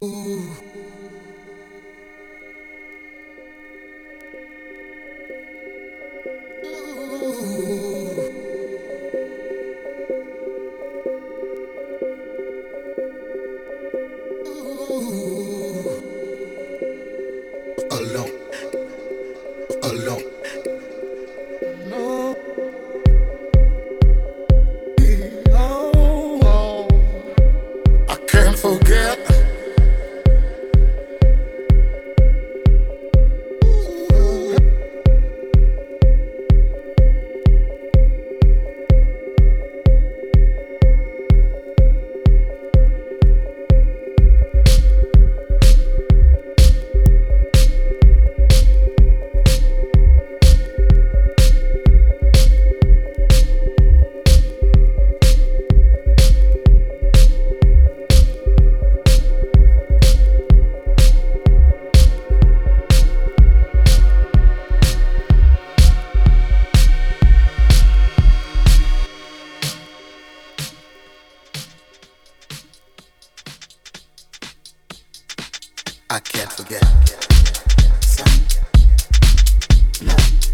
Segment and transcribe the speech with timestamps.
[0.00, 0.67] Mama
[80.00, 80.47] Love.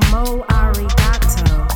[0.00, 1.68] Domo Arigato.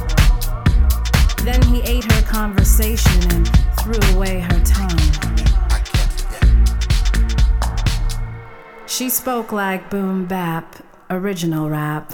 [1.43, 3.49] Then he ate her conversation and
[3.81, 4.99] threw away her tongue.
[8.87, 10.77] She spoke like boom bap,
[11.09, 12.13] original rap.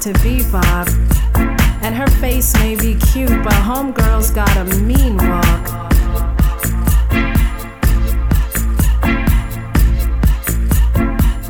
[0.00, 0.88] To bebop.
[1.82, 5.64] And her face may be cute, but homegirl's got a mean walk.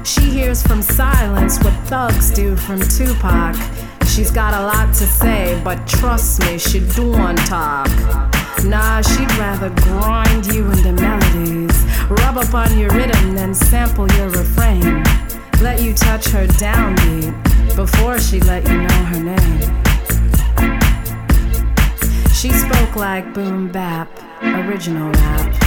[0.05, 3.57] She hears from silence what thugs do from Tupac.
[4.07, 7.89] She's got a lot to say, but trust me, she don't talk.
[8.65, 14.31] Nah, she'd rather grind you into melodies, rub up on your rhythm, then sample your
[14.31, 15.05] refrain.
[15.61, 19.85] Let you touch her downbeat before she let you know her name.
[22.33, 24.11] She spoke like boom bap,
[24.43, 25.58] original rap.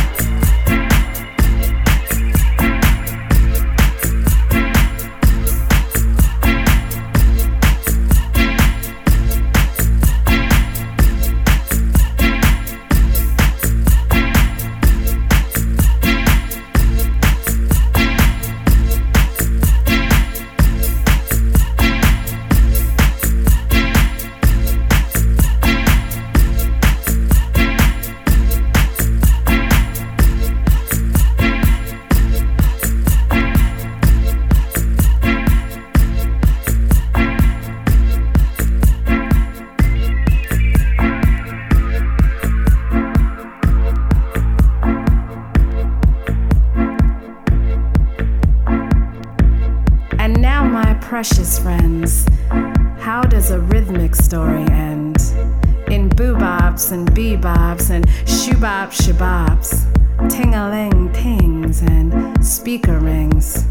[59.51, 63.65] Shabops, ting-a-ling tings and speaker rings,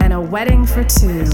[0.00, 1.24] and a wedding for two